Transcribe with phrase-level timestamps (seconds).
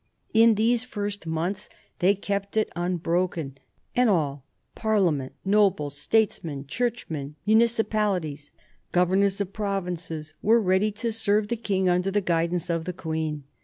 [0.33, 1.69] In these first months
[1.99, 3.59] they kept it unbroken,
[3.95, 4.43] and all.
[4.73, 8.49] Parliament, nobles, statesmen, churchmen, munici palities,
[8.91, 13.43] governors of provinces, were ready" to serve the King under the guidance of the Queen."